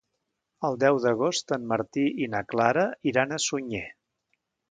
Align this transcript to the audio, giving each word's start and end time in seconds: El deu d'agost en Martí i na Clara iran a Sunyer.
El 0.69 0.77
deu 0.83 0.95
d'agost 1.03 1.53
en 1.57 1.67
Martí 1.73 2.07
i 2.27 2.29
na 2.35 2.41
Clara 2.53 2.87
iran 3.13 3.35
a 3.37 3.41
Sunyer. 3.51 3.85